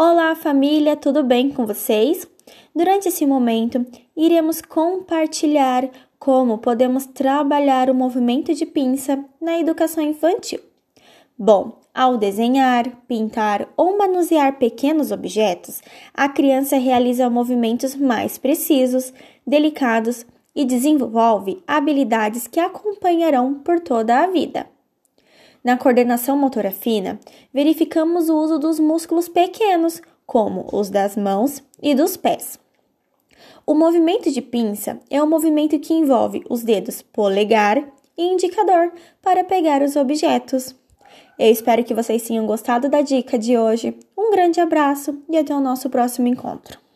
Olá, 0.00 0.32
família, 0.36 0.94
tudo 0.94 1.24
bem 1.24 1.50
com 1.50 1.66
vocês? 1.66 2.24
Durante 2.72 3.08
esse 3.08 3.26
momento, 3.26 3.84
iremos 4.16 4.62
compartilhar 4.62 5.90
como 6.20 6.58
podemos 6.58 7.04
trabalhar 7.04 7.90
o 7.90 7.94
movimento 7.96 8.54
de 8.54 8.64
pinça 8.64 9.18
na 9.40 9.58
educação 9.58 10.00
infantil. 10.04 10.60
Bom, 11.36 11.80
ao 11.92 12.16
desenhar, 12.16 12.88
pintar 13.08 13.68
ou 13.76 13.98
manusear 13.98 14.56
pequenos 14.56 15.10
objetos, 15.10 15.82
a 16.14 16.28
criança 16.28 16.76
realiza 16.76 17.28
movimentos 17.28 17.96
mais 17.96 18.38
precisos, 18.38 19.12
delicados 19.44 20.24
e 20.54 20.64
desenvolve 20.64 21.60
habilidades 21.66 22.46
que 22.46 22.60
acompanharão 22.60 23.54
por 23.54 23.80
toda 23.80 24.20
a 24.22 24.28
vida. 24.28 24.77
Na 25.62 25.76
coordenação 25.76 26.36
motora 26.36 26.70
fina, 26.70 27.18
verificamos 27.52 28.28
o 28.28 28.36
uso 28.36 28.58
dos 28.58 28.78
músculos 28.78 29.28
pequenos, 29.28 30.00
como 30.26 30.66
os 30.72 30.90
das 30.90 31.16
mãos 31.16 31.62
e 31.82 31.94
dos 31.94 32.16
pés. 32.16 32.58
O 33.66 33.74
movimento 33.74 34.30
de 34.30 34.40
pinça 34.40 34.98
é 35.10 35.22
um 35.22 35.28
movimento 35.28 35.78
que 35.78 35.92
envolve 35.92 36.42
os 36.48 36.62
dedos 36.62 37.02
polegar 37.02 37.82
e 38.16 38.22
indicador 38.22 38.92
para 39.22 39.44
pegar 39.44 39.82
os 39.82 39.94
objetos. 39.94 40.74
Eu 41.38 41.50
espero 41.50 41.84
que 41.84 41.94
vocês 41.94 42.22
tenham 42.22 42.46
gostado 42.46 42.88
da 42.88 43.00
dica 43.00 43.38
de 43.38 43.56
hoje. 43.56 43.96
Um 44.16 44.30
grande 44.30 44.60
abraço 44.60 45.22
e 45.28 45.36
até 45.36 45.54
o 45.54 45.60
nosso 45.60 45.88
próximo 45.88 46.26
encontro. 46.26 46.87